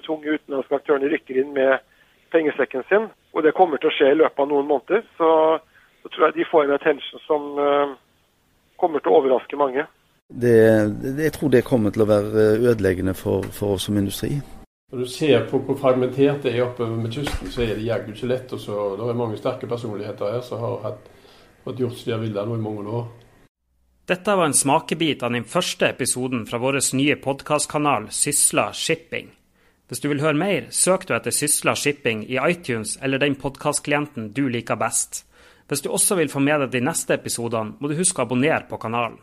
store, 0.00 0.06
tunge 0.06 0.38
utenlandske 0.38 0.78
aktørene 0.78 1.10
rykker 1.12 1.40
inn 1.42 1.52
med 1.56 1.78
pengesekken 2.34 2.84
sin. 2.88 3.08
Og 3.34 3.44
det 3.44 3.54
kommer 3.56 3.80
til 3.80 3.90
å 3.90 3.94
skje 3.96 4.12
i 4.12 4.18
løpet 4.18 4.42
av 4.42 4.50
noen 4.50 4.68
måneder. 4.68 5.04
Så, 5.18 5.30
så 6.02 6.12
tror 6.12 6.28
jeg 6.28 6.38
de 6.38 6.50
får 6.50 6.64
en 6.64 6.76
attention 6.76 7.22
som 7.26 7.46
uh, 7.60 7.94
kommer 8.80 9.02
til 9.02 9.12
å 9.12 9.20
overraske 9.20 9.58
mange. 9.60 9.86
Det, 10.26 10.56
jeg 11.22 11.32
tror 11.36 11.52
det 11.54 11.64
kommer 11.64 11.94
til 11.94 12.02
å 12.02 12.10
være 12.10 12.46
ødeleggende 12.72 13.14
for, 13.14 13.46
for 13.54 13.76
oss 13.76 13.86
som 13.86 13.98
industri. 13.98 14.40
Når 14.92 15.02
du 15.02 15.10
ser 15.10 15.44
på 15.50 15.60
hvor 15.66 15.78
fragmentert 15.78 16.44
det 16.46 16.54
er 16.54 16.64
oppover 16.66 16.98
med 16.98 17.14
kysten, 17.14 17.50
så 17.50 17.62
er 17.62 17.74
det 17.74 17.86
jaggu 17.86 18.12
ikke 18.14 18.30
lett. 18.30 18.52
Og 18.54 18.62
så, 18.62 18.80
det 18.98 19.06
er 19.10 19.18
mange 19.18 19.38
sterke 19.38 19.70
personligheter 19.70 20.36
her 20.36 20.42
som 20.46 20.62
har 20.62 20.82
hatt, 20.84 21.08
fått 21.64 21.80
gjort 21.82 21.98
som 21.98 22.10
de 22.10 22.14
har 22.14 22.22
villet 22.22 22.48
nå 22.48 22.58
i 22.58 22.66
mange 22.66 22.98
år. 23.00 23.06
Dette 24.06 24.36
var 24.38 24.46
en 24.46 24.54
smakebit 24.54 25.24
av 25.26 25.32
den 25.34 25.42
første 25.50 25.88
episoden 25.90 26.44
fra 26.46 26.60
vår 26.62 26.78
nye 26.94 27.16
podkastkanal 27.18 28.06
Sysla 28.14 28.68
Shipping. 28.70 29.32
Hvis 29.86 30.02
du 30.02 30.08
vil 30.10 30.20
høre 30.20 30.34
mer, 30.34 30.64
søk 30.74 31.04
du 31.06 31.12
etter 31.14 31.30
Sysla 31.30 31.76
Shipping 31.78 32.24
i 32.26 32.40
iTunes 32.42 32.96
eller 33.02 33.22
den 33.22 33.36
podkastklienten 33.38 34.32
du 34.34 34.48
liker 34.50 34.78
best. 34.80 35.22
Hvis 35.70 35.84
du 35.84 35.92
også 35.94 36.18
vil 36.18 36.30
få 36.30 36.42
med 36.42 36.64
deg 36.64 36.72
de 36.74 36.82
neste 36.88 37.14
episodene, 37.14 37.76
må 37.78 37.90
du 37.90 37.94
huske 37.98 38.18
å 38.18 38.26
abonnere 38.26 38.66
på 38.66 38.80
kanalen. 38.82 39.20